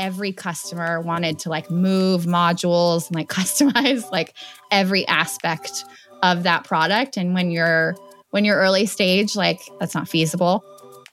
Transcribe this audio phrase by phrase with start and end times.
[0.00, 4.34] every customer wanted to like move modules and like customize like
[4.70, 5.84] every aspect
[6.22, 7.16] of that product.
[7.16, 7.94] And when you're
[8.30, 10.64] when you're early stage, like that's not feasible.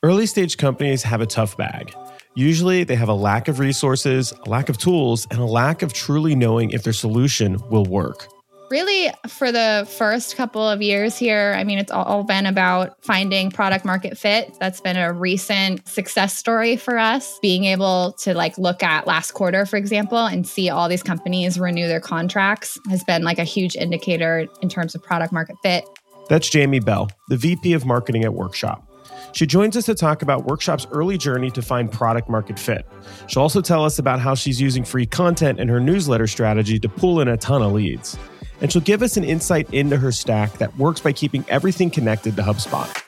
[0.04, 1.94] Early stage companies have a tough bag.
[2.36, 5.92] Usually, they have a lack of resources, a lack of tools, and a lack of
[5.92, 8.28] truly knowing if their solution will work.
[8.70, 13.50] Really, for the first couple of years here, I mean, it's all been about finding
[13.50, 14.54] product market fit.
[14.60, 17.40] That's been a recent success story for us.
[17.42, 21.58] Being able to like look at last quarter, for example, and see all these companies
[21.58, 25.86] renew their contracts has been like a huge indicator in terms of product market fit.
[26.28, 28.84] That's Jamie Bell, the VP of Marketing at Workshop.
[29.32, 32.86] She joins us to talk about Workshop's early journey to find product market fit.
[33.28, 36.90] She'll also tell us about how she's using free content in her newsletter strategy to
[36.90, 38.18] pull in a ton of leads
[38.62, 42.36] and she'll give us an insight into her stack that works by keeping everything connected
[42.36, 43.04] to HubSpot.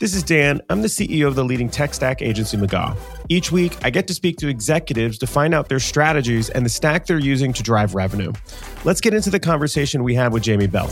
[0.00, 0.62] This is Dan.
[0.70, 2.96] I'm the CEO of the leading tech stack agency, McGaw.
[3.28, 6.70] Each week, I get to speak to executives to find out their strategies and the
[6.70, 8.32] stack they're using to drive revenue.
[8.84, 10.88] Let's get into the conversation we had with Jamie Bell.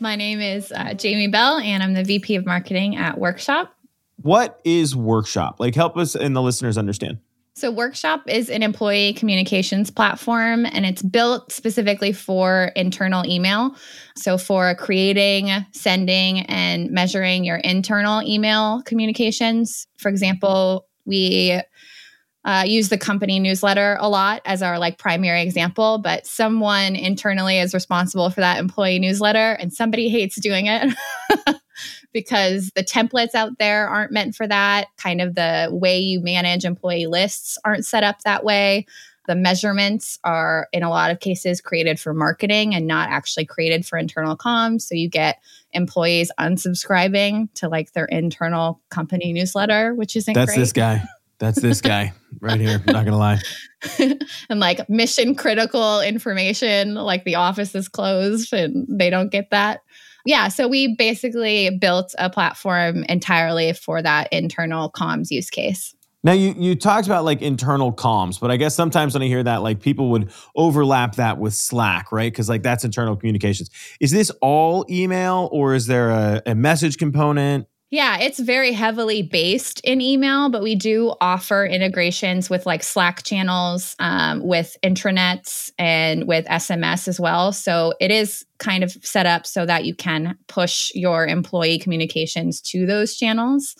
[0.00, 3.74] My name is uh, Jamie Bell, and I'm the VP of Marketing at Workshop.
[4.22, 5.56] What is Workshop?
[5.58, 7.18] Like, help us and the listeners understand.
[7.54, 13.74] So, Workshop is an employee communications platform and it's built specifically for internal email.
[14.16, 19.86] So, for creating, sending, and measuring your internal email communications.
[19.98, 21.60] For example, we
[22.44, 27.58] uh, use the company newsletter a lot as our like primary example but someone internally
[27.58, 30.94] is responsible for that employee newsletter and somebody hates doing it
[32.12, 34.88] because the templates out there aren't meant for that.
[34.96, 38.86] Kind of the way you manage employee lists aren't set up that way.
[39.28, 43.86] The measurements are, in a lot of cases, created for marketing and not actually created
[43.86, 44.82] for internal comms.
[44.82, 45.40] So you get
[45.72, 50.58] employees unsubscribing to like their internal company newsletter, which isn't That's great.
[50.58, 51.04] this guy.
[51.38, 52.82] That's this guy right here.
[52.86, 53.40] Not gonna lie.
[53.98, 59.82] and like mission critical information, like the office is closed and they don't get that
[60.24, 65.94] yeah, so we basically built a platform entirely for that internal comms use case.
[66.22, 69.42] Now you you talked about like internal comms, but I guess sometimes when I hear
[69.42, 72.30] that, like people would overlap that with Slack, right?
[72.30, 73.70] Because like that's internal communications.
[74.00, 77.66] Is this all email or is there a, a message component?
[77.90, 83.24] Yeah, it's very heavily based in email, but we do offer integrations with like Slack
[83.24, 87.50] channels, um, with intranets, and with SMS as well.
[87.52, 92.60] So it is kind of set up so that you can push your employee communications
[92.60, 93.74] to those channels.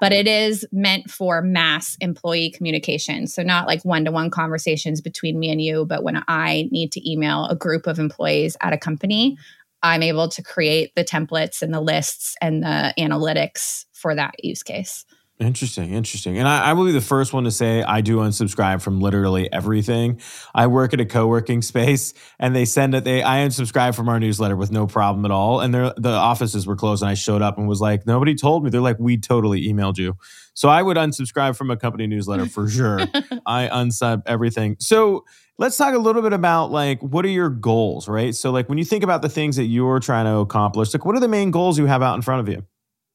[0.00, 3.28] But it is meant for mass employee communication.
[3.28, 6.90] So, not like one to one conversations between me and you, but when I need
[6.92, 9.38] to email a group of employees at a company,
[9.82, 14.62] I'm able to create the templates and the lists and the analytics for that use
[14.62, 15.04] case.
[15.42, 16.38] Interesting, interesting.
[16.38, 19.52] And I, I, will be the first one to say I do unsubscribe from literally
[19.52, 20.20] everything.
[20.54, 24.20] I work at a co-working space and they send it, they I unsubscribe from our
[24.20, 25.60] newsletter with no problem at all.
[25.60, 28.70] And the offices were closed and I showed up and was like, nobody told me.
[28.70, 30.16] They're like, we totally emailed you.
[30.54, 33.00] So I would unsubscribe from a company newsletter for sure.
[33.46, 34.76] I unsub everything.
[34.78, 35.24] So
[35.62, 38.34] let's talk a little bit about like what are your goals, right?
[38.34, 41.14] So like when you think about the things that you're trying to accomplish, like what
[41.14, 42.64] are the main goals you have out in front of you?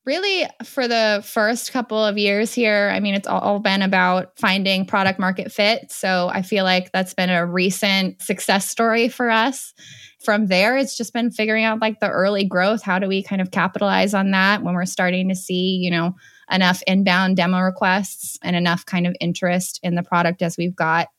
[0.05, 4.85] Really, for the first couple of years here, I mean, it's all been about finding
[4.85, 5.91] product market fit.
[5.91, 9.73] So I feel like that's been a recent success story for us.
[10.23, 12.81] From there, it's just been figuring out like the early growth.
[12.81, 16.15] How do we kind of capitalize on that when we're starting to see, you know,
[16.49, 21.09] enough inbound demo requests and enough kind of interest in the product as we've got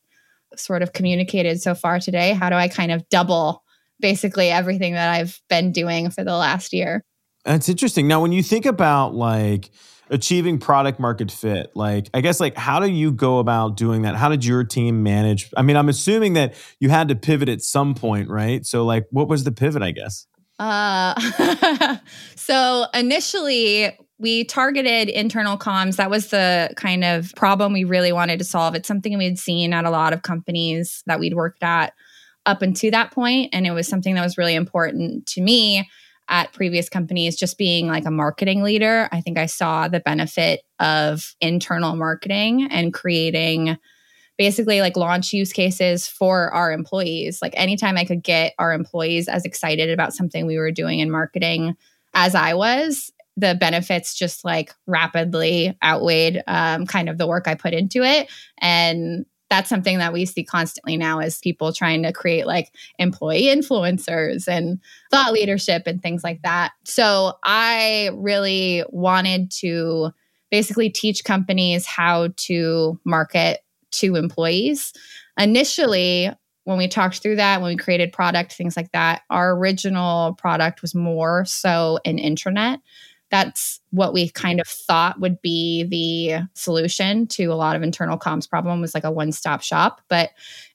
[0.57, 2.33] sort of communicated so far today?
[2.33, 3.63] How do I kind of double
[4.01, 7.05] basically everything that I've been doing for the last year?
[7.45, 8.09] That's interesting.
[8.09, 9.71] Now, when you think about like
[10.11, 14.17] achieving product market fit, like I guess like how do you go about doing that?
[14.17, 15.51] How did your team manage?
[15.57, 18.65] I mean, I'm assuming that you had to pivot at some point, right?
[18.65, 20.27] So like what was the pivot, I guess?
[20.59, 21.99] Uh
[22.37, 25.97] so initially we targeted internal comms.
[25.97, 28.75] That was the kind of problem we really wanted to solve.
[28.75, 31.93] It's something we'd seen at a lot of companies that we'd worked at
[32.47, 35.89] up until that point, and it was something that was really important to me
[36.29, 40.61] at previous companies just being like a marketing leader i think i saw the benefit
[40.79, 43.77] of internal marketing and creating
[44.37, 49.27] basically like launch use cases for our employees like anytime i could get our employees
[49.29, 51.75] as excited about something we were doing in marketing
[52.15, 57.55] as i was the benefits just like rapidly outweighed um, kind of the work I
[57.55, 58.29] put into it.
[58.59, 63.45] And that's something that we see constantly now is people trying to create like employee
[63.45, 64.81] influencers and
[65.11, 66.73] thought leadership and things like that.
[66.85, 70.11] So I really wanted to
[70.51, 73.61] basically teach companies how to market
[73.93, 74.93] to employees.
[75.39, 76.31] Initially,
[76.65, 80.83] when we talked through that, when we created product, things like that, our original product
[80.83, 82.81] was more so an intranet
[83.31, 88.19] that's what we kind of thought would be the solution to a lot of internal
[88.19, 90.31] comms problem was like a one-stop shop but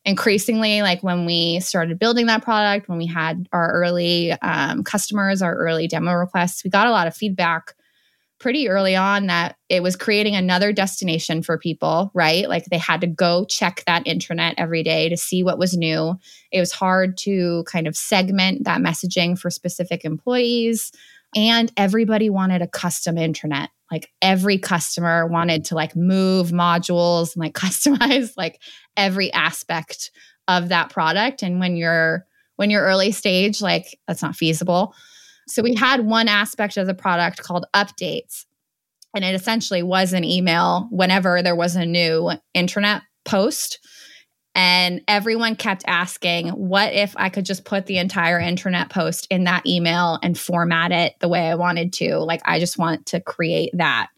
[0.05, 5.41] increasingly like when we started building that product when we had our early um, customers
[5.41, 7.75] our early demo requests we got a lot of feedback
[8.43, 12.49] pretty early on that it was creating another destination for people, right?
[12.49, 16.15] Like they had to go check that intranet every day to see what was new.
[16.51, 20.91] It was hard to kind of segment that messaging for specific employees
[21.35, 23.69] and everybody wanted a custom intranet.
[23.91, 28.61] Like every customer wanted to like move modules and like customize like
[28.97, 30.11] every aspect
[30.47, 31.43] of that product.
[31.43, 32.25] And when you're
[32.55, 34.95] when you're early stage like that's not feasible.
[35.47, 38.45] So we had one aspect of the product called updates.
[39.15, 43.79] And it essentially was an email whenever there was a new intranet post
[44.55, 49.45] and everyone kept asking, what if I could just put the entire intranet post in
[49.45, 52.19] that email and format it the way I wanted to?
[52.19, 54.09] Like, I just want to create that.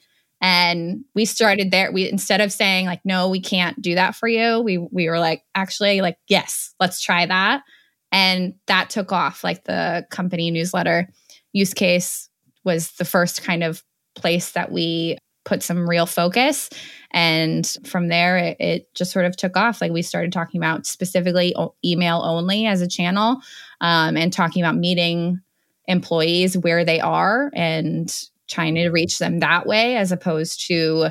[0.42, 1.92] And we started there.
[1.92, 5.20] We instead of saying like, no, we can't do that for you, we we were
[5.20, 7.64] like, actually, like, yes, let's try that.
[8.12, 9.44] And that took off.
[9.44, 11.10] Like the company newsletter
[11.54, 12.30] use case
[12.66, 13.84] was the first kind of
[14.16, 16.70] place that we put some real focus.
[17.16, 19.80] And from there, it, it, just sort of took off.
[19.80, 23.38] Like we started talking about specifically email only as a channel
[23.80, 25.40] um, and talking about meeting
[25.88, 28.14] employees where they are and
[28.50, 31.08] trying to reach them that way as opposed to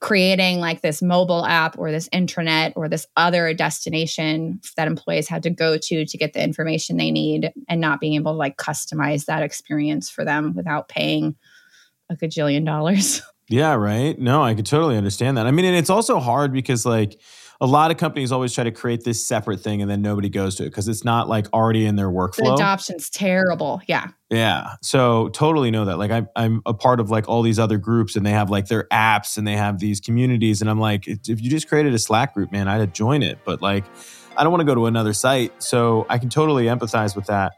[0.00, 5.44] creating like this mobile app or this intranet or this other destination that employees had
[5.44, 8.56] to go to to get the information they need and not being able to like
[8.56, 11.36] customize that experience for them without paying
[12.10, 13.22] a gajillion dollars.
[13.48, 14.18] Yeah, right.
[14.18, 15.46] No, I could totally understand that.
[15.46, 17.20] I mean, and it's also hard because like
[17.60, 20.56] a lot of companies always try to create this separate thing and then nobody goes
[20.56, 22.44] to it because it's not like already in their workflow.
[22.44, 23.80] The adoption's terrible.
[23.86, 24.08] Yeah.
[24.30, 24.74] Yeah.
[24.82, 25.98] So totally know that.
[25.98, 28.66] Like I'm I'm a part of like all these other groups and they have like
[28.66, 31.98] their apps and they have these communities and I'm like if you just created a
[31.98, 33.38] Slack group, man, I'd join it.
[33.44, 33.84] But like
[34.36, 35.62] I don't want to go to another site.
[35.62, 37.52] So I can totally empathize with that.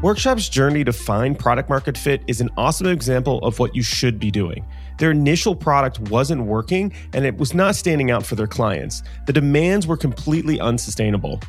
[0.00, 4.20] Workshop's journey to find product market fit is an awesome example of what you should
[4.20, 4.64] be doing.
[4.98, 9.02] Their initial product wasn't working and it was not standing out for their clients.
[9.26, 11.40] The demands were completely unsustainable.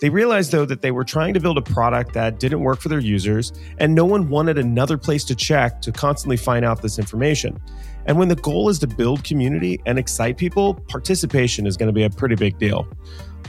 [0.00, 2.88] They realized, though, that they were trying to build a product that didn't work for
[2.88, 6.98] their users, and no one wanted another place to check to constantly find out this
[6.98, 7.60] information.
[8.06, 11.92] And when the goal is to build community and excite people, participation is going to
[11.92, 12.88] be a pretty big deal.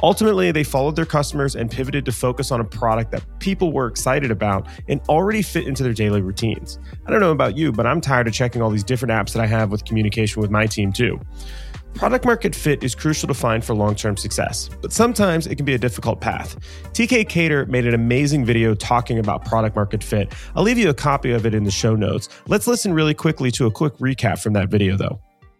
[0.01, 3.87] Ultimately, they followed their customers and pivoted to focus on a product that people were
[3.87, 6.79] excited about and already fit into their daily routines.
[7.05, 9.41] I don't know about you, but I'm tired of checking all these different apps that
[9.41, 11.19] I have with communication with my team too.
[11.95, 15.65] Product market fit is crucial to find for long term success, but sometimes it can
[15.65, 16.55] be a difficult path.
[16.93, 20.33] TK Kader made an amazing video talking about product market fit.
[20.55, 22.29] I'll leave you a copy of it in the show notes.
[22.47, 25.19] Let's listen really quickly to a quick recap from that video, though.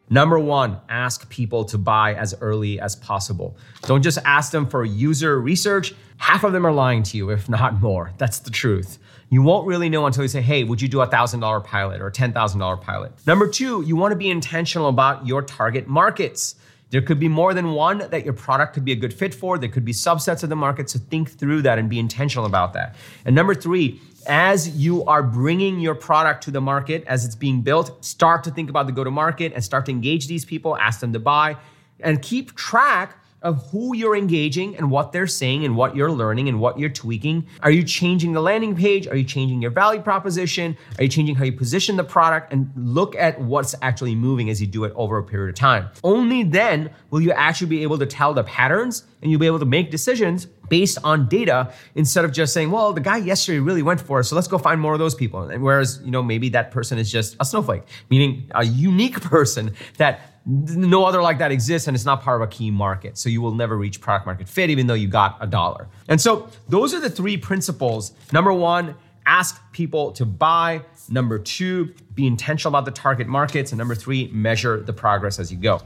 [0.09, 3.55] Number one, ask people to buy as early as possible.
[3.83, 5.93] Don't just ask them for user research.
[6.17, 8.11] Half of them are lying to you, if not more.
[8.17, 8.97] That's the truth.
[9.29, 12.07] You won't really know until you say, hey, would you do a $1,000 pilot or
[12.07, 13.11] a $10,000 pilot?
[13.27, 16.55] Number two, you wanna be intentional about your target markets.
[16.89, 19.59] There could be more than one that your product could be a good fit for.
[19.59, 20.89] There could be subsets of the market.
[20.89, 22.95] So think through that and be intentional about that.
[23.25, 27.61] And number three, as you are bringing your product to the market, as it's being
[27.61, 30.77] built, start to think about the go to market and start to engage these people,
[30.77, 31.57] ask them to buy,
[31.99, 36.49] and keep track of who you're engaging and what they're saying and what you're learning
[36.49, 37.45] and what you're tweaking.
[37.61, 39.07] Are you changing the landing page?
[39.07, 40.77] Are you changing your value proposition?
[40.97, 42.51] Are you changing how you position the product?
[42.51, 45.89] And look at what's actually moving as you do it over a period of time.
[46.03, 49.59] Only then will you actually be able to tell the patterns and you'll be able
[49.59, 53.81] to make decisions based on data instead of just saying, well, the guy yesterday really
[53.81, 55.43] went for it, so let's go find more of those people.
[55.43, 59.73] And whereas, you know, maybe that person is just a snowflake, meaning a unique person
[59.97, 63.17] that no other like that exists and it's not part of a key market.
[63.17, 65.87] So you will never reach product market fit even though you got a dollar.
[66.07, 68.13] And so those are the three principles.
[68.31, 68.95] Number one,
[69.25, 70.81] ask people to buy.
[71.09, 73.71] Number two, be intentional about the target markets.
[73.71, 75.81] And number three, measure the progress as you go.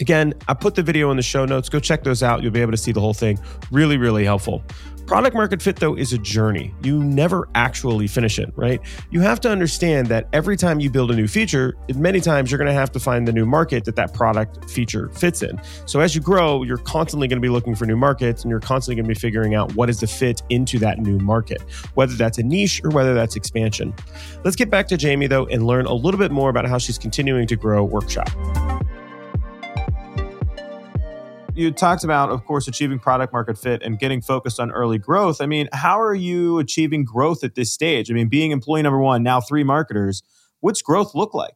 [0.00, 1.68] Again, I put the video in the show notes.
[1.68, 2.42] Go check those out.
[2.42, 3.38] You'll be able to see the whole thing.
[3.70, 4.64] Really, really helpful.
[5.06, 6.72] Product market fit, though, is a journey.
[6.84, 8.80] You never actually finish it, right?
[9.10, 12.58] You have to understand that every time you build a new feature, many times you're
[12.58, 15.60] going to have to find the new market that that product feature fits in.
[15.84, 18.60] So as you grow, you're constantly going to be looking for new markets and you're
[18.60, 21.60] constantly going to be figuring out what is the fit into that new market,
[21.94, 23.92] whether that's a niche or whether that's expansion.
[24.44, 26.98] Let's get back to Jamie, though, and learn a little bit more about how she's
[26.98, 28.30] continuing to grow Workshop
[31.60, 35.40] you talked about, of course, achieving product market fit and getting focused on early growth.
[35.40, 38.10] I mean, how are you achieving growth at this stage?
[38.10, 40.22] I mean, being employee number one, now three marketers,
[40.60, 41.54] what's growth look like?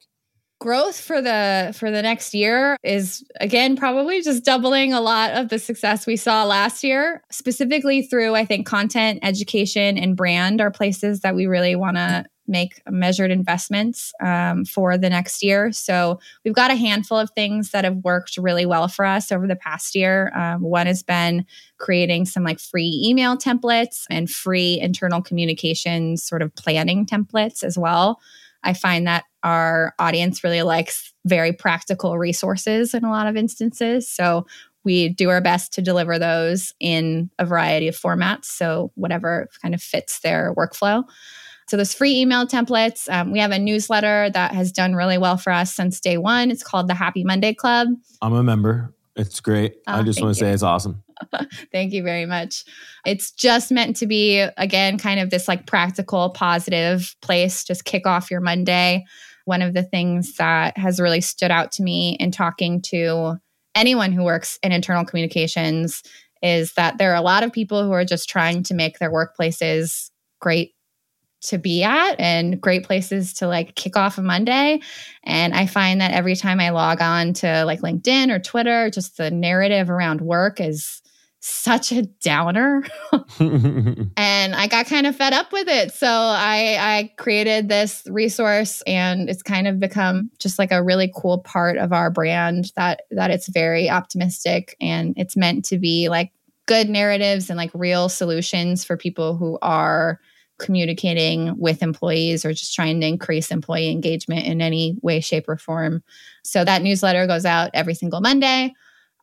[0.60, 5.48] growth for the for the next year is again probably just doubling a lot of
[5.48, 10.70] the success we saw last year specifically through i think content education and brand are
[10.70, 15.72] places that we really want to make measured investments um, for the next year.
[15.72, 19.46] So we've got a handful of things that have worked really well for us over
[19.46, 20.30] the past year.
[20.34, 21.46] Um, one has been
[21.78, 27.78] creating some like free email templates and free internal communications sort of planning templates as
[27.78, 28.20] well.
[28.62, 34.10] I find that our audience really likes very practical resources in a lot of instances.
[34.10, 34.46] So
[34.84, 38.46] we do our best to deliver those in a variety of formats.
[38.46, 41.04] So, whatever kind of fits their workflow.
[41.68, 43.08] So there's free email templates.
[43.10, 46.50] Um, we have a newsletter that has done really well for us since day one.
[46.50, 47.88] It's called the Happy Monday Club.
[48.20, 48.94] I'm a member.
[49.16, 49.76] It's great.
[49.86, 51.02] Oh, I just want to say it's awesome.
[51.72, 52.64] thank you very much.
[53.06, 57.64] It's just meant to be, again, kind of this like practical, positive place.
[57.64, 59.04] Just kick off your Monday.
[59.44, 63.36] One of the things that has really stood out to me in talking to
[63.74, 66.02] anyone who works in internal communications
[66.42, 69.12] is that there are a lot of people who are just trying to make their
[69.12, 70.74] workplaces great
[71.44, 74.80] to be at and great places to like kick off a Monday.
[75.24, 79.16] And I find that every time I log on to like LinkedIn or Twitter, just
[79.16, 81.02] the narrative around work is
[81.46, 82.82] such a downer.
[83.38, 85.92] and I got kind of fed up with it.
[85.92, 91.12] So I, I created this resource and it's kind of become just like a really
[91.14, 96.08] cool part of our brand that that it's very optimistic and it's meant to be
[96.08, 96.32] like
[96.64, 100.18] good narratives and like real solutions for people who are
[100.64, 105.56] communicating with employees or just trying to increase employee engagement in any way, shape, or
[105.56, 106.02] form.
[106.42, 108.72] So that newsletter goes out every single Monday.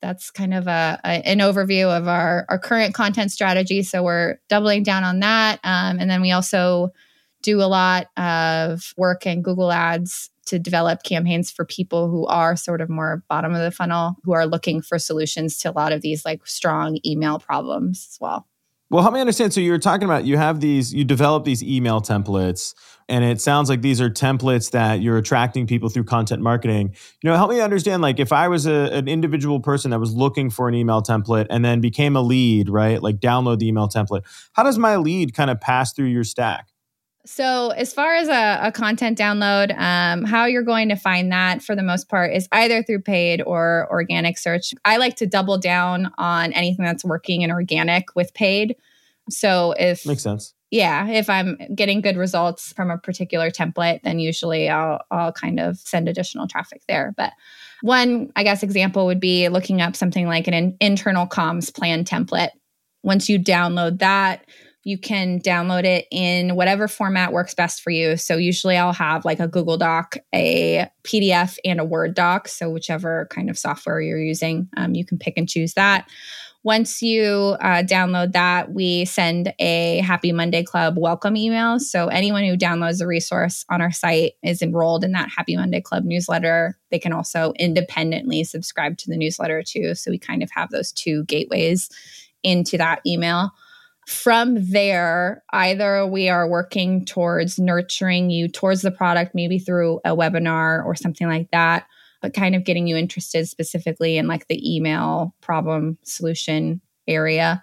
[0.02, 3.84] That's kind of a, a an overview of our, our current content strategy.
[3.84, 5.60] So we're doubling down on that.
[5.64, 6.92] Um, and then we also
[7.42, 12.56] do a lot of work in Google Ads to develop campaigns for people who are
[12.56, 15.92] sort of more bottom of the funnel, who are looking for solutions to a lot
[15.92, 18.48] of these like strong email problems as well.
[18.92, 19.54] Well, help me understand.
[19.54, 22.74] So you're talking about you have these, you develop these email templates,
[23.08, 26.94] and it sounds like these are templates that you're attracting people through content marketing.
[27.24, 28.02] You know, help me understand.
[28.02, 31.48] Like, if I was a, an individual person that was looking for an email template
[31.50, 33.02] and then became a lead, right?
[33.02, 34.24] Like, download the email template.
[34.54, 36.71] How does my lead kind of pass through your stack?
[37.26, 41.62] So, as far as a, a content download, um, how you're going to find that
[41.62, 44.74] for the most part is either through paid or organic search.
[44.86, 48.76] I like to double down on anything that's working in organic with paid.
[49.30, 54.20] So, if makes sense, yeah, if I'm getting good results from a particular template, then
[54.20, 57.14] usually I'll I'll kind of send additional traffic there.
[57.18, 57.34] But
[57.82, 62.06] one, I guess, example would be looking up something like an in- internal comms plan
[62.06, 62.52] template.
[63.04, 64.46] Once you download that,
[64.84, 68.18] you can download it in whatever format works best for you.
[68.18, 72.48] So usually I'll have like a Google Doc, a PDF, and a Word doc.
[72.48, 76.10] So whichever kind of software you're using, um, you can pick and choose that.
[76.64, 81.80] Once you uh, download that, we send a Happy Monday Club welcome email.
[81.80, 85.82] So anyone who downloads a resource on our site is enrolled in that Happy Monday
[85.82, 86.78] Club newsletter.
[86.92, 89.96] They can also independently subscribe to the newsletter too.
[89.96, 91.90] So we kind of have those two gateways
[92.44, 93.52] into that email
[94.08, 100.16] from there, either we are working towards nurturing you towards the product, maybe through a
[100.16, 101.86] webinar or something like that,
[102.22, 107.62] but kind of getting you interested specifically in like the email problem solution area,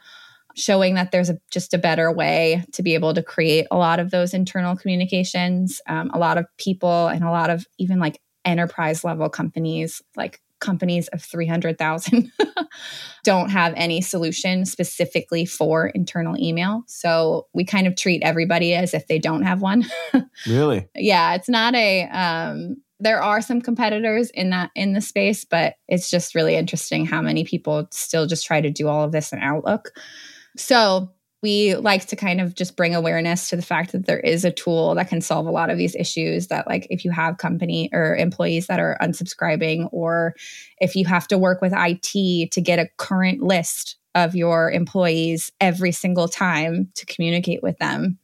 [0.55, 3.99] showing that there's a, just a better way to be able to create a lot
[3.99, 5.81] of those internal communications.
[5.87, 10.41] Um, a lot of people and a lot of even like enterprise level companies like
[10.61, 12.31] companies of 300,000
[13.25, 16.83] don't have any solution specifically for internal email.
[16.87, 19.87] So we kind of treat everybody as if they don't have one.
[20.47, 20.89] really?
[20.95, 25.75] Yeah, it's not a um there are some competitors in that in the space, but
[25.87, 29.33] it's just really interesting how many people still just try to do all of this
[29.33, 29.93] in Outlook.
[30.57, 31.13] So
[31.43, 34.51] we like to kind of just bring awareness to the fact that there is a
[34.51, 37.89] tool that can solve a lot of these issues that like if you have company
[37.93, 40.35] or employees that are unsubscribing or
[40.81, 45.53] if you have to work with IT to get a current list of your employees
[45.61, 48.19] every single time to communicate with them.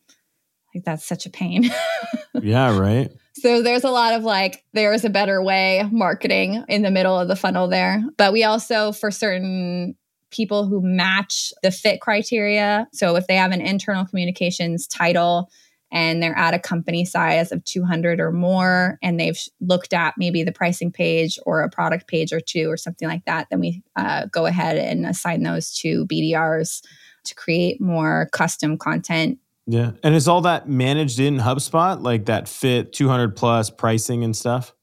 [0.74, 1.70] Like that's such a pain.
[2.42, 3.12] yeah, right.
[3.34, 7.28] So there's a lot of like, there's a better way marketing in the middle of
[7.28, 8.02] the funnel there.
[8.16, 9.96] But we also, for certain
[10.34, 15.50] people who match the fit criteria, so if they have an internal communications title,
[15.92, 20.42] and they're at a company size of 200 or more and they've looked at maybe
[20.42, 23.80] the pricing page or a product page or two or something like that then we
[23.94, 26.80] uh, go ahead and assign those to bdrs
[27.24, 29.38] to create more custom content.
[29.66, 29.92] Yeah.
[30.02, 32.02] And is all that managed in hubspot?
[32.02, 34.73] Like that fit 200 plus pricing and stuff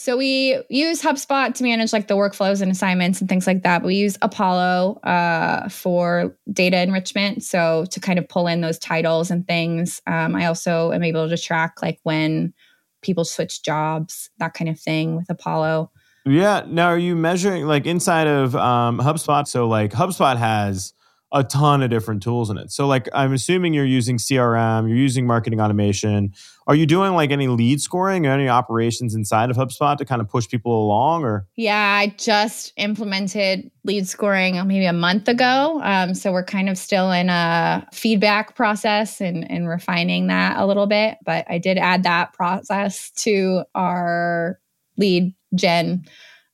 [0.00, 3.82] so we use HubSpot to manage like the workflows and assignments and things like that.
[3.82, 7.44] But we use Apollo uh, for data enrichment.
[7.44, 10.00] So to kind of pull in those titles and things.
[10.06, 12.54] Um, I also am able to track like when
[13.02, 15.90] people switch jobs, that kind of thing with Apollo.
[16.24, 16.64] Yeah.
[16.66, 19.46] Now, are you measuring like inside of um, HubSpot?
[19.46, 20.94] So like HubSpot has
[21.32, 22.72] a ton of different tools in it.
[22.72, 26.32] So like I'm assuming you're using CRM, you're using marketing automation.
[26.66, 30.20] Are you doing like any lead scoring or any operations inside of HubSpot to kind
[30.20, 31.46] of push people along or?
[31.56, 35.80] Yeah, I just implemented lead scoring maybe a month ago.
[35.82, 40.66] Um, so we're kind of still in a feedback process and, and refining that a
[40.66, 41.18] little bit.
[41.24, 44.58] But I did add that process to our
[44.96, 46.04] lead gen.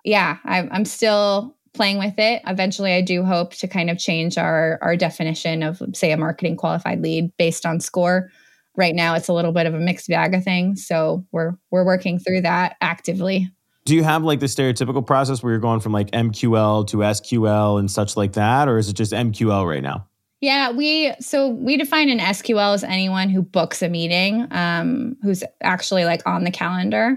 [0.04, 2.42] Yeah, I, I'm still playing with it.
[2.46, 6.56] Eventually, I do hope to kind of change our our definition of, say, a marketing
[6.56, 8.30] qualified lead based on score.
[8.76, 11.84] Right now, it's a little bit of a mixed bag of things, so we're we're
[11.84, 13.50] working through that actively.
[13.84, 17.78] Do you have like the stereotypical process where you're going from like MQL to SQL
[17.78, 20.08] and such like that, or is it just MQL right now?
[20.40, 25.42] Yeah, we so we define an SQL as anyone who books a meeting, um, who's
[25.62, 27.16] actually like on the calendar.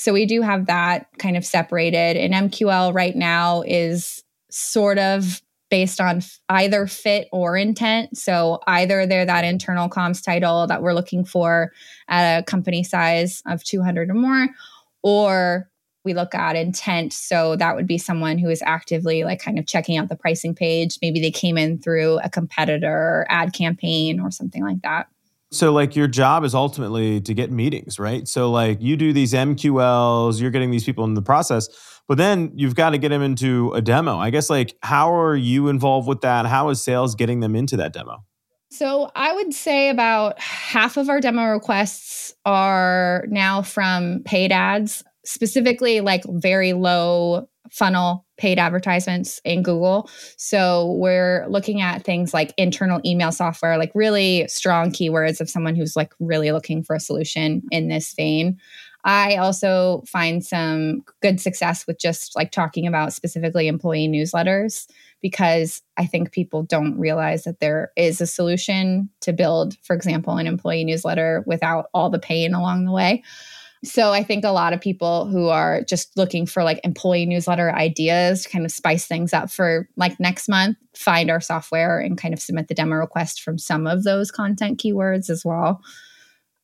[0.00, 2.16] So we do have that kind of separated.
[2.16, 8.16] And MQL right now is sort of based on either fit or intent.
[8.16, 11.72] So either they're that internal comms title that we're looking for
[12.08, 14.48] at a company size of 200 or more,
[15.02, 15.68] or
[16.02, 17.12] we look at intent.
[17.12, 20.54] So that would be someone who is actively like kind of checking out the pricing
[20.54, 20.98] page.
[21.02, 25.08] Maybe they came in through a competitor ad campaign or something like that.
[25.52, 28.28] So, like, your job is ultimately to get meetings, right?
[28.28, 31.68] So, like, you do these MQLs, you're getting these people in the process,
[32.06, 34.16] but then you've got to get them into a demo.
[34.16, 36.46] I guess, like, how are you involved with that?
[36.46, 38.24] How is sales getting them into that demo?
[38.70, 45.02] So, I would say about half of our demo requests are now from paid ads,
[45.24, 50.08] specifically like very low funnel paid advertisements in Google.
[50.36, 55.76] So we're looking at things like internal email software, like really strong keywords of someone
[55.76, 58.58] who's like really looking for a solution in this vein.
[59.04, 64.86] I also find some good success with just like talking about specifically employee newsletters
[65.22, 70.36] because I think people don't realize that there is a solution to build, for example,
[70.36, 73.22] an employee newsletter without all the pain along the way.
[73.82, 77.72] So I think a lot of people who are just looking for like employee newsletter
[77.72, 82.18] ideas to kind of spice things up for like next month find our software and
[82.18, 85.80] kind of submit the demo request from some of those content keywords as well.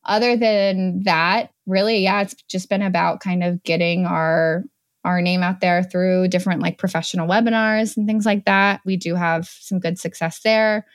[0.05, 4.63] Other than that, really, yeah, it's just been about kind of getting our
[5.03, 8.81] our name out there through different like professional webinars and things like that.
[8.85, 10.85] We do have some good success there.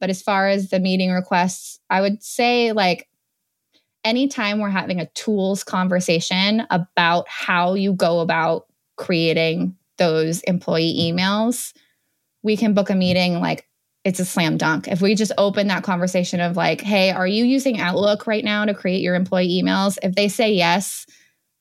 [0.00, 3.06] But as far as the meeting requests, I would say like
[4.04, 11.72] anytime we're having a tools conversation about how you go about creating those employee emails,
[12.42, 13.66] we can book a meeting like
[14.04, 14.88] it's a slam dunk.
[14.88, 18.64] If we just open that conversation of like, hey, are you using Outlook right now
[18.64, 19.98] to create your employee emails?
[20.02, 21.04] If they say yes,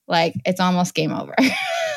[0.08, 1.36] like it's almost game over.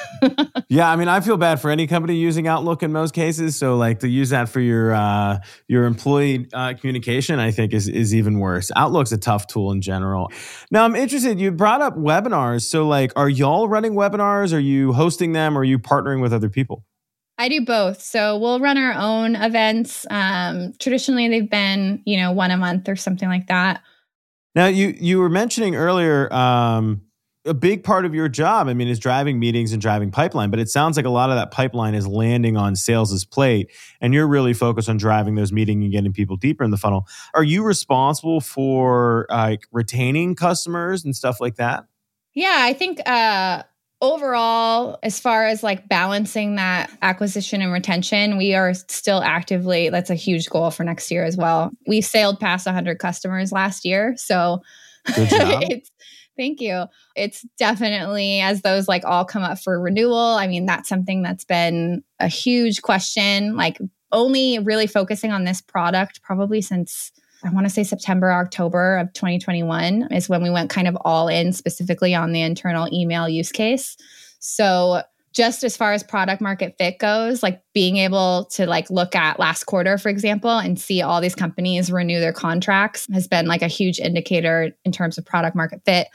[0.68, 3.56] yeah, I mean, I feel bad for any company using Outlook in most cases.
[3.56, 7.88] So, like to use that for your uh, your employee uh, communication, I think is
[7.88, 8.70] is even worse.
[8.76, 10.30] Outlook's a tough tool in general.
[10.70, 11.40] Now, I'm interested.
[11.40, 12.62] You brought up webinars.
[12.62, 14.52] So, like, are y'all running webinars?
[14.54, 15.56] Are you hosting them?
[15.56, 16.85] Or are you partnering with other people?
[17.38, 18.00] I do both.
[18.00, 20.06] So we'll run our own events.
[20.11, 23.82] Um, traditionally, they've been you know one a month or something like that.
[24.54, 26.32] Now, you you were mentioning earlier.
[26.32, 27.02] Um,
[27.44, 30.61] a big part of your job, I mean, is driving meetings and driving pipeline, but
[30.61, 34.28] it sounds like a lot of that pipeline is landing on sales's plate and you're
[34.28, 37.07] really focused on driving those meetings and getting people deeper in the funnel.
[37.35, 41.85] Are you responsible for like retaining customers and stuff like that?
[42.35, 43.64] Yeah, I think uh
[44.00, 50.11] overall as far as like balancing that acquisition and retention we are still actively that's
[50.11, 54.12] a huge goal for next year as well we sailed past 100 customers last year
[54.16, 54.61] so
[55.07, 55.91] it's
[56.37, 56.85] Thank you.
[57.14, 60.16] It's definitely as those like all come up for renewal.
[60.16, 63.57] I mean, that's something that's been a huge question.
[63.57, 63.79] Like
[64.12, 67.12] only really focusing on this product probably since
[67.45, 71.29] I want to say September, October of 2021 is when we went kind of all
[71.29, 73.97] in specifically on the internal email use case.
[74.38, 79.16] So just as far as product market fit goes, like being able to like look
[79.16, 83.47] at last quarter, for example, and see all these companies renew their contracts has been
[83.47, 86.09] like a huge indicator in terms of product market fit.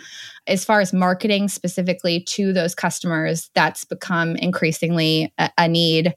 [0.45, 6.15] As far as marketing specifically to those customers, that's become increasingly a, a need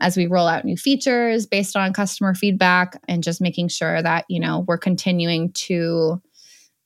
[0.00, 4.24] as we roll out new features based on customer feedback and just making sure that,
[4.28, 6.20] you know, we're continuing to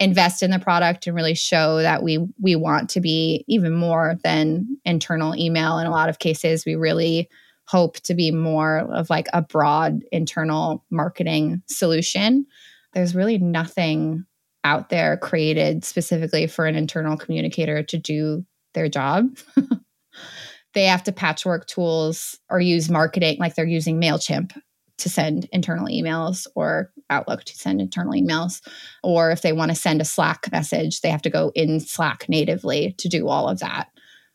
[0.01, 4.17] invest in the product and really show that we we want to be even more
[4.25, 5.79] than internal email.
[5.79, 7.29] In a lot of cases we really
[7.67, 12.47] hope to be more of like a broad internal marketing solution.
[12.93, 14.25] There's really nothing
[14.65, 19.39] out there created specifically for an internal communicator to do their job.
[20.75, 24.53] They have to patchwork tools or use marketing like they're using mailchimp
[24.99, 28.61] to send internal emails or Outlook to send internal emails.
[29.03, 32.29] Or if they want to send a Slack message, they have to go in Slack
[32.29, 33.89] natively to do all of that.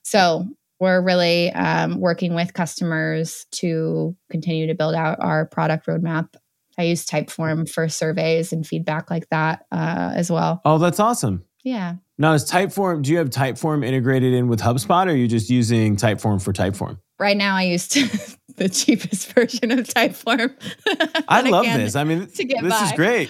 [0.03, 0.45] So
[0.79, 6.35] we're really um, working with customers to continue to build out our product roadmap.
[6.77, 10.61] I use Typeform for surveys and feedback like that uh, as well.
[10.63, 11.43] Oh, that's awesome.
[11.63, 11.95] Yeah.
[12.17, 15.49] Now, is Typeform, do you have Typeform integrated in with HubSpot or are you just
[15.49, 16.99] using Typeform for Typeform?
[17.19, 17.87] Right now, I use
[18.55, 20.53] the cheapest version of Typeform.
[21.27, 21.95] I love I this.
[21.95, 22.85] I mean, this by.
[22.85, 23.29] is great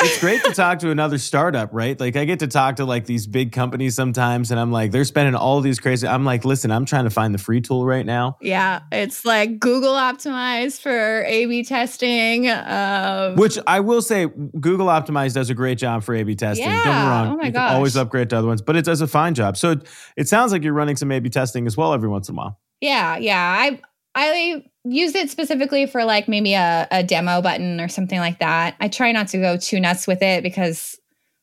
[0.00, 1.98] it's great to talk to another startup, right?
[1.98, 5.04] Like I get to talk to like these big companies sometimes, and I'm like, they're
[5.04, 6.06] spending all these crazy.
[6.06, 8.36] I'm like, listen, I'm trying to find the free tool right now.
[8.40, 12.48] Yeah, it's like Google Optimize for A/B testing.
[12.48, 16.66] Um, Which I will say, Google Optimize does a great job for A/B testing.
[16.66, 16.74] Yeah.
[16.74, 17.28] Don't get me wrong.
[17.28, 17.72] Oh my you gosh.
[17.72, 19.56] always upgrade to other ones, but it does a fine job.
[19.56, 22.34] So it, it sounds like you're running some A/B testing as well every once in
[22.34, 22.60] a while.
[22.80, 23.56] Yeah, yeah.
[23.58, 23.80] I
[24.14, 28.76] I use it specifically for like maybe a, a demo button or something like that.
[28.80, 30.98] I try not to go too nuts with it because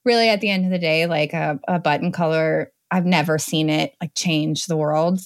[0.06, 3.69] really at the end of the day, like a, a button color, I've never seen
[3.69, 5.19] it like change the world.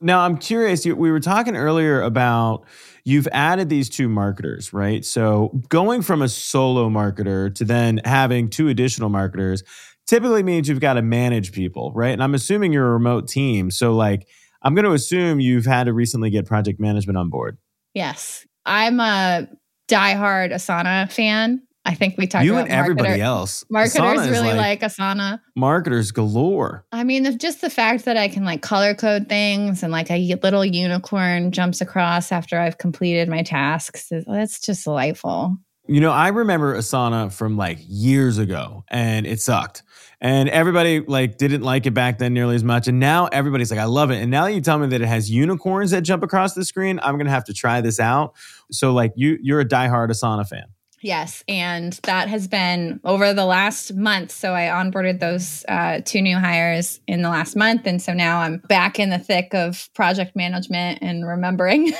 [0.00, 0.86] Now, I'm curious.
[0.86, 2.64] we were talking earlier about
[3.04, 5.04] you've added these two marketers, right?
[5.04, 9.64] So going from a solo marketer to then having two additional marketers
[10.06, 12.12] typically means you've got to manage people, right?
[12.12, 13.72] And I'm assuming you're a remote team.
[13.72, 14.28] So, like,
[14.62, 17.58] I'm going to assume you've had to recently get project management on board.
[17.94, 18.46] Yes.
[18.66, 19.48] I'm a
[19.88, 21.62] diehard Asana fan.
[21.84, 22.46] I think we talked about it.
[22.46, 23.64] you about and everybody else.
[23.70, 25.40] Marketers really like, like, Asana.
[25.56, 26.84] Marketers galore.
[26.92, 30.34] I mean, just the fact that I can like color code things and like a
[30.42, 34.12] little unicorn jumps across after I've completed my tasks.
[34.26, 35.56] That's just delightful.
[35.88, 39.82] You know, I remember Asana from like years ago and it sucked.
[40.20, 43.80] And everybody like didn't like it back then nearly as much and now everybody's like
[43.80, 44.16] i love it.
[44.16, 47.00] And now that you tell me that it has unicorns that jump across the screen
[47.02, 48.34] i'm gonna have to try this out.
[48.70, 50.64] So like you you're a diehard asana fan.
[51.00, 56.20] Yes and that has been over the last month so i onboarded those uh, two
[56.20, 59.88] new hires in the last month and so now i'm back in the thick of
[59.94, 61.92] project management and remembering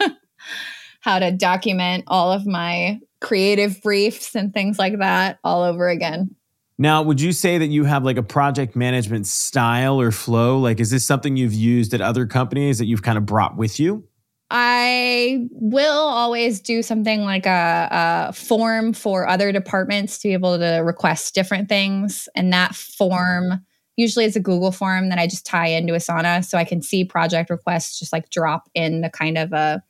[1.00, 6.34] how to document all of my creative briefs and things like that all over again
[6.80, 10.58] now, would you say that you have like a project management style or flow?
[10.58, 13.80] Like, is this something you've used at other companies that you've kind of brought with
[13.80, 14.04] you?
[14.50, 20.56] I will always do something like a, a, form for other departments to be able
[20.56, 22.28] to request different things.
[22.34, 23.60] And that form
[23.96, 27.04] usually is a Google form that I just tie into Asana so I can see
[27.04, 29.82] project requests just like drop in the kind of a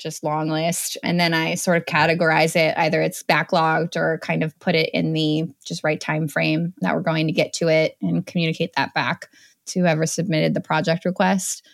[0.00, 0.96] just long list.
[1.04, 4.90] And then i sort of categorize it either it's backlogged or kind of put it
[4.92, 8.72] in the just right time frame that we're going to get to it and communicate
[8.76, 9.28] that back
[9.66, 11.66] to whoever submitted the project request.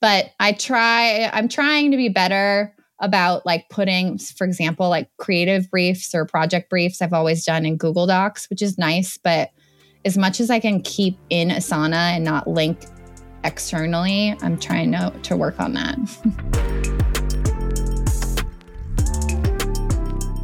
[0.00, 5.70] But i try i'm trying to be better about like putting for example like creative
[5.70, 9.50] briefs or project briefs i've always done in google docs which is nice but
[10.04, 12.86] as much as i can keep in asana and not link
[13.44, 16.72] externally i'm trying to, to work on that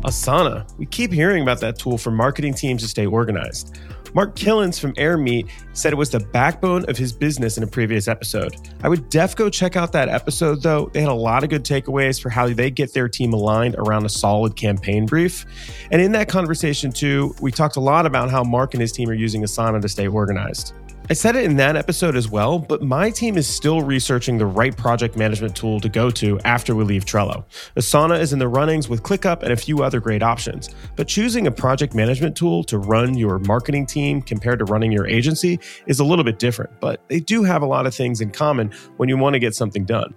[0.04, 0.66] Asana.
[0.78, 3.78] We keep hearing about that tool for marketing teams to stay organized.
[4.14, 8.08] Mark Kilens from Airmeet said it was the backbone of his business in a previous
[8.08, 8.54] episode.
[8.82, 10.90] I would def go check out that episode though.
[10.92, 14.04] They had a lot of good takeaways for how they get their team aligned around
[14.04, 15.46] a solid campaign brief.
[15.90, 19.08] And in that conversation too, we talked a lot about how Mark and his team
[19.08, 20.74] are using Asana to stay organized.
[21.10, 24.46] I said it in that episode as well, but my team is still researching the
[24.46, 27.44] right project management tool to go to after we leave Trello.
[27.76, 31.48] Asana is in the runnings with ClickUp and a few other great options, but choosing
[31.48, 35.98] a project management tool to run your marketing team compared to running your agency is
[35.98, 39.08] a little bit different, but they do have a lot of things in common when
[39.08, 40.14] you want to get something done.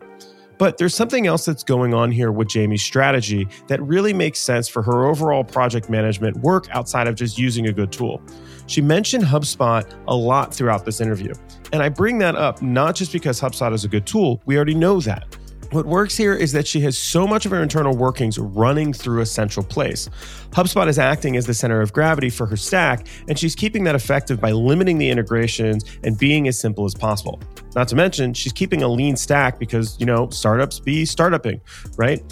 [0.57, 4.67] But there's something else that's going on here with Jamie's strategy that really makes sense
[4.67, 8.21] for her overall project management work outside of just using a good tool.
[8.67, 11.33] She mentioned HubSpot a lot throughout this interview.
[11.71, 14.75] And I bring that up not just because HubSpot is a good tool, we already
[14.75, 15.34] know that.
[15.75, 19.19] What works here is that she has so much of her internal workings running through
[19.19, 20.09] a central place.
[20.51, 23.93] HubSpot is acting as the center of gravity for her stack, and she's keeping that
[23.93, 27.41] effective by limiting the integrations and being as simple as possible.
[27.75, 31.59] Not to mention, she's keeping a lean stack because, you know, startups be startupping,
[31.97, 32.23] right?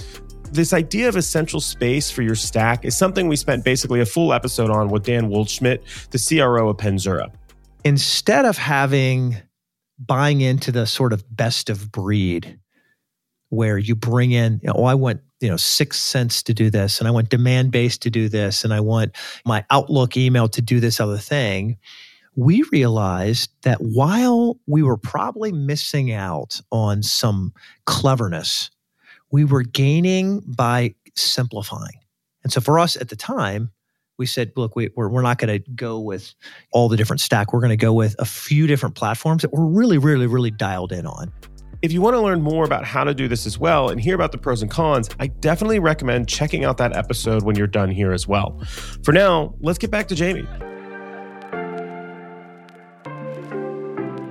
[0.54, 4.06] This idea of a central space for your stack is something we spent basically a
[4.06, 7.30] full episode on with Dan Waldschmidt, the CRO of Penzura.
[7.84, 9.36] Instead of having
[10.00, 12.58] buying into the sort of best of breed,
[13.54, 17.00] where you bring in, you know, oh, I want you know 6sense to do this,
[17.00, 20.80] and I want Demandbase to do this, and I want my Outlook email to do
[20.80, 21.78] this other thing.
[22.36, 27.54] We realized that while we were probably missing out on some
[27.86, 28.72] cleverness,
[29.32, 32.00] we were gaining by simplifying.
[32.44, 33.70] And so for us at the time,
[34.18, 36.34] we said, look, we, are we're not going to go with
[36.72, 37.54] all the different stack.
[37.54, 40.92] We're going to go with a few different platforms that we're really, really, really dialed
[40.92, 41.32] in on.
[41.84, 44.16] If you want to learn more about how to do this as well and hear
[44.16, 47.92] about the pros and cons, I definitely recommend checking out that episode when you're done
[47.92, 48.58] here as well.
[49.04, 50.48] For now, let's get back to Jamie.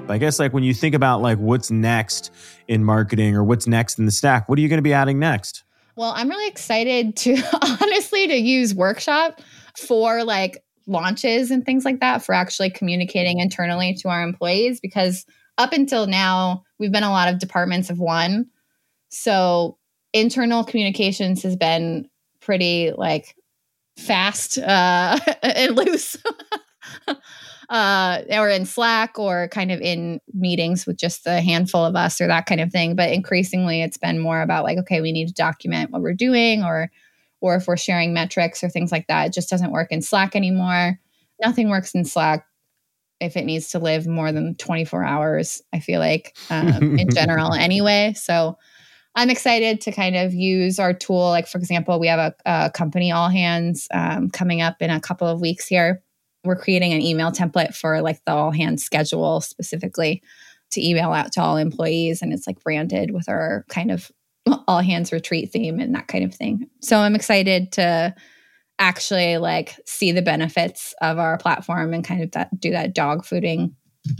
[0.08, 2.30] I guess like when you think about like what's next
[2.68, 5.18] in marketing or what's next in the stack, what are you going to be adding
[5.18, 5.62] next?
[5.94, 7.36] Well, I'm really excited to
[7.82, 9.42] honestly to use Workshop
[9.76, 15.26] for like launches and things like that for actually communicating internally to our employees because
[15.58, 18.46] up until now, we've been a lot of departments of one.
[19.08, 19.78] So
[20.12, 22.08] internal communications has been
[22.40, 23.36] pretty like
[23.96, 26.16] fast uh, and loose.
[27.68, 32.20] uh, or in Slack or kind of in meetings with just a handful of us
[32.20, 32.94] or that kind of thing.
[32.94, 36.62] But increasingly, it's been more about like, okay, we need to document what we're doing,
[36.62, 36.90] or
[37.40, 39.28] or if we're sharing metrics or things like that.
[39.28, 40.98] It just doesn't work in Slack anymore.
[41.42, 42.46] Nothing works in Slack
[43.22, 47.54] if it needs to live more than 24 hours, I feel like um, in general
[47.54, 48.14] anyway.
[48.16, 48.58] So
[49.14, 51.28] I'm excited to kind of use our tool.
[51.28, 55.00] Like, for example, we have a, a company all hands um, coming up in a
[55.00, 56.02] couple of weeks here.
[56.44, 60.22] We're creating an email template for like the all hands schedule specifically
[60.72, 62.22] to email out to all employees.
[62.22, 64.10] And it's like branded with our kind of
[64.66, 66.68] all hands retreat theme and that kind of thing.
[66.80, 68.14] So I'm excited to
[68.78, 73.24] actually like see the benefits of our platform and kind of that, do that dog
[73.24, 73.72] fooding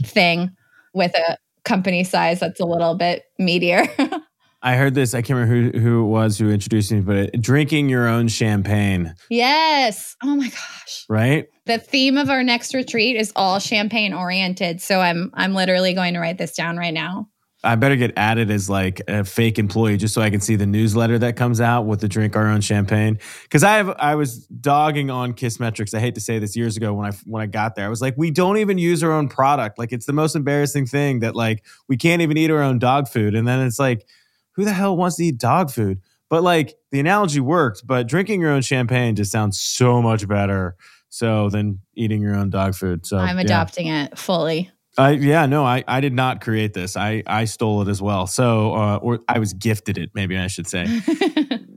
[0.03, 0.51] thing
[0.93, 3.89] with a company size that's a little bit meatier.
[4.63, 5.13] I heard this.
[5.13, 9.13] I can't remember who, who it was who introduced me, but drinking your own champagne.
[9.29, 10.15] Yes.
[10.23, 11.05] Oh my gosh.
[11.09, 11.47] Right.
[11.65, 14.81] The theme of our next retreat is all champagne oriented.
[14.81, 17.27] So I'm I'm literally going to write this down right now.
[17.63, 20.65] I better get added as like a fake employee just so I can see the
[20.65, 23.19] newsletter that comes out with the drink our own champagne.
[23.43, 25.93] Because I have I was dogging on Kissmetrics.
[25.93, 27.85] I hate to say this years ago when I when I got there.
[27.85, 29.79] I was like, we don't even use our own product.
[29.79, 33.07] Like it's the most embarrassing thing that like we can't even eat our own dog
[33.07, 33.33] food.
[33.33, 34.07] And then it's like,
[34.51, 36.01] who the hell wants to eat dog food?
[36.29, 40.75] But like the analogy worked, but drinking your own champagne just sounds so much better
[41.07, 43.05] so than eating your own dog food.
[43.05, 44.05] So I'm adopting yeah.
[44.05, 44.71] it fully.
[44.97, 46.95] Uh, yeah, no, I, I did not create this.
[46.95, 48.27] I, I stole it as well.
[48.27, 50.85] So, uh, or I was gifted it, maybe I should say.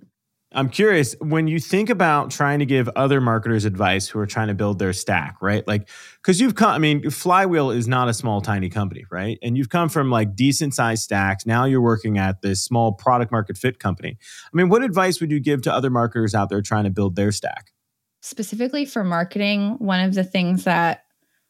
[0.53, 4.49] I'm curious when you think about trying to give other marketers advice who are trying
[4.49, 5.67] to build their stack, right?
[5.67, 5.89] Like,
[6.23, 9.39] because you've come, I mean, Flywheel is not a small, tiny company, right?
[9.43, 11.45] And you've come from like decent sized stacks.
[11.45, 14.17] Now you're working at this small product market fit company.
[14.21, 17.17] I mean, what advice would you give to other marketers out there trying to build
[17.17, 17.73] their stack?
[18.23, 21.05] Specifically for marketing, one of the things that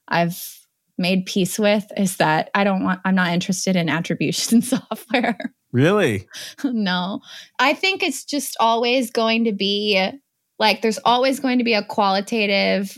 [0.08, 0.65] I've
[0.98, 5.38] made peace with is that I don't want, I'm not interested in attribution software.
[5.72, 6.28] Really?
[6.64, 7.20] no.
[7.58, 10.10] I think it's just always going to be
[10.58, 12.96] like, there's always going to be a qualitative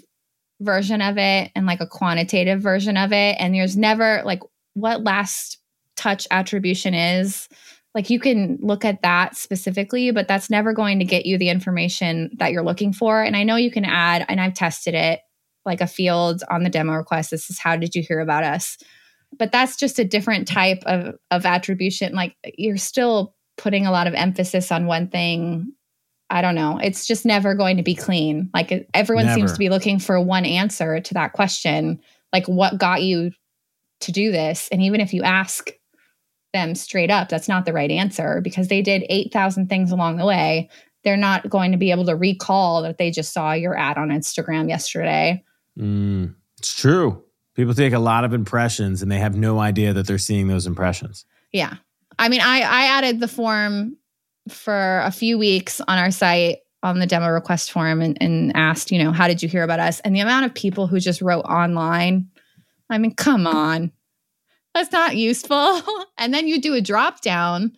[0.61, 3.37] version of it and like a quantitative version of it.
[3.39, 4.41] And there's never like
[4.75, 5.59] what last
[5.97, 7.49] touch attribution is.
[7.95, 11.49] Like you can look at that specifically, but that's never going to get you the
[11.49, 13.23] information that you're looking for.
[13.23, 15.21] And I know you can add, and I've tested it
[15.65, 17.31] like a field on the demo request.
[17.31, 18.79] This is how did you hear about us?
[19.39, 22.15] But that's just a different type of, of attribution.
[22.15, 25.73] Like you're still putting a lot of emphasis on one thing.
[26.31, 26.79] I don't know.
[26.83, 28.51] It's just never going to be clean.
[28.55, 29.39] Like everyone never.
[29.39, 32.01] seems to be looking for one answer to that question.
[32.33, 33.33] Like what got you
[34.01, 34.69] to do this?
[34.71, 35.71] And even if you ask
[36.55, 40.27] them straight up, that's not the right answer because they did 8,000 things along the
[40.27, 40.71] way.
[41.05, 44.09] They're not going to be able to recall that they just saw your ad on
[44.09, 45.45] Instagram yesterday
[45.79, 47.23] Mm, it's true.
[47.55, 50.67] People take a lot of impressions and they have no idea that they're seeing those
[50.67, 51.25] impressions.
[51.53, 51.75] Yeah.
[52.19, 53.97] I mean, I I added the form
[54.49, 58.91] for a few weeks on our site on the demo request form and, and asked,
[58.91, 60.01] you know, how did you hear about us?
[60.01, 62.29] And the amount of people who just wrote online,
[62.89, 63.91] I mean, come on.
[64.75, 65.83] That's not useful.
[66.19, 67.73] and then you do a drop down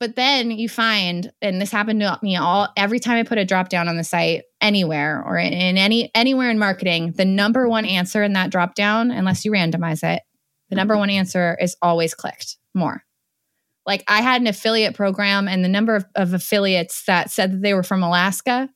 [0.00, 3.44] but then you find, and this happened to me all every time I put a
[3.44, 7.84] drop down on the site anywhere or in, any anywhere in marketing, the number one
[7.84, 10.22] answer in that drop down, unless you randomize it,
[10.70, 13.04] the number one answer is always clicked more.
[13.84, 17.62] Like I had an affiliate program, and the number of, of affiliates that said that
[17.62, 18.70] they were from Alaska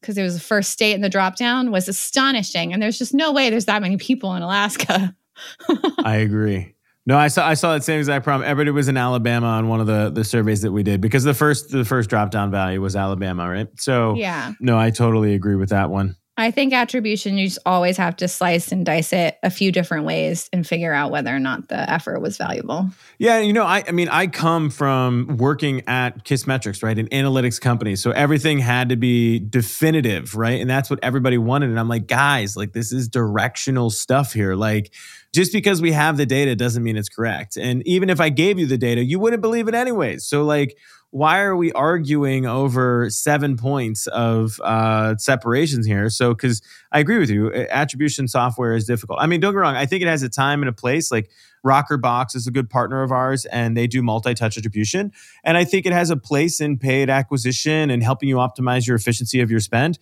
[0.00, 2.72] because it was the first state in the drop down was astonishing.
[2.72, 5.14] And there's just no way there's that many people in Alaska.
[6.04, 6.74] I agree.
[7.04, 8.48] No, I saw I saw that same exact problem.
[8.48, 11.34] Everybody was in Alabama on one of the the surveys that we did because the
[11.34, 13.68] first the first drop down value was Alabama, right?
[13.78, 16.16] So yeah, no, I totally agree with that one.
[16.38, 20.06] I think attribution, you just always have to slice and dice it a few different
[20.06, 22.88] ways and figure out whether or not the effort was valuable.
[23.18, 27.60] Yeah, you know, I, I mean, I come from working at Kissmetrics, right, an analytics
[27.60, 27.96] company.
[27.96, 30.58] So everything had to be definitive, right?
[30.58, 31.68] And that's what everybody wanted.
[31.68, 34.54] And I'm like, guys, like, this is directional stuff here.
[34.54, 34.90] Like,
[35.32, 37.56] just because we have the data doesn't mean it's correct.
[37.56, 40.26] And even if I gave you the data, you wouldn't believe it anyways.
[40.26, 40.76] So, like,
[41.10, 46.10] why are we arguing over seven points of uh, separations here?
[46.10, 49.18] So, because I agree with you, attribution software is difficult.
[49.20, 49.76] I mean, don't get wrong.
[49.76, 51.10] I think it has a time and a place.
[51.10, 51.30] Like
[51.64, 55.12] Rockerbox is a good partner of ours, and they do multi-touch attribution.
[55.44, 58.96] And I think it has a place in paid acquisition and helping you optimize your
[58.96, 59.98] efficiency of your spend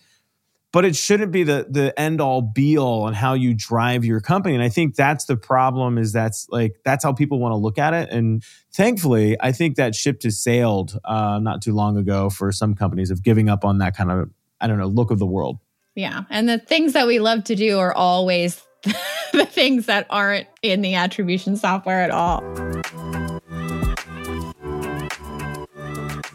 [0.71, 4.19] but it shouldn't be the the end all be all on how you drive your
[4.19, 4.55] company.
[4.55, 7.77] And i think that's the problem is that's like that's how people want to look
[7.77, 8.09] at it.
[8.09, 12.75] And thankfully i think that ship has sailed uh, not too long ago for some
[12.75, 14.29] companies of giving up on that kind of
[14.59, 15.59] i don't know look of the world.
[15.95, 16.23] Yeah.
[16.29, 18.63] And the things that we love to do are always
[19.33, 22.41] the things that aren't in the attribution software at all.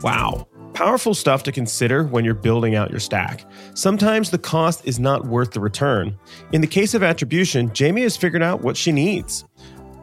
[0.02, 3.46] Wow Powerful stuff to consider when you're building out your stack.
[3.72, 6.14] Sometimes the cost is not worth the return.
[6.52, 9.46] In the case of attribution, Jamie has figured out what she needs.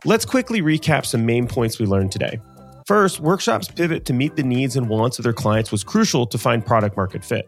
[0.04, 2.40] Let's quickly recap some main points we learned today.
[2.88, 6.40] First, Workshop's pivot to meet the needs and wants of their clients was crucial to
[6.40, 7.48] find product market fit.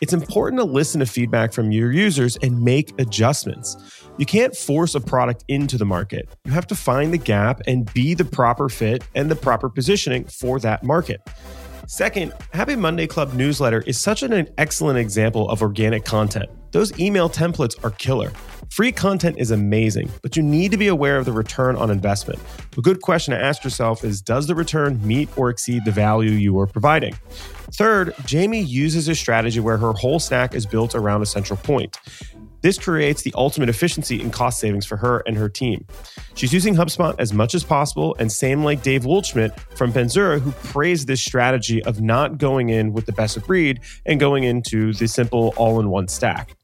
[0.00, 3.76] It's important to listen to feedback from your users and make adjustments.
[4.18, 6.28] You can't force a product into the market.
[6.44, 10.24] You have to find the gap and be the proper fit and the proper positioning
[10.24, 11.20] for that market.
[11.86, 16.48] Second, Happy Monday Club newsletter is such an excellent example of organic content.
[16.72, 18.32] Those email templates are killer.
[18.70, 22.40] Free content is amazing, but you need to be aware of the return on investment.
[22.78, 26.30] A good question to ask yourself is Does the return meet or exceed the value
[26.30, 27.14] you are providing?
[27.74, 31.98] Third, Jamie uses a strategy where her whole stack is built around a central point.
[32.64, 35.84] This creates the ultimate efficiency and cost savings for her and her team.
[36.34, 40.50] She's using HubSpot as much as possible, and same like Dave Waldschmidt from Penzura, who
[40.50, 44.94] praised this strategy of not going in with the best of breed and going into
[44.94, 46.56] the simple all in one stack.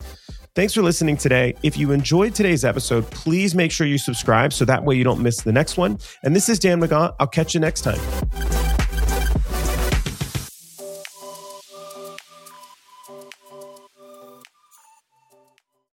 [0.55, 1.55] Thanks for listening today.
[1.63, 5.21] If you enjoyed today's episode, please make sure you subscribe so that way you don't
[5.21, 5.99] miss the next one.
[6.23, 7.15] And this is Dan McGaugh.
[7.21, 8.80] I'll catch you next time.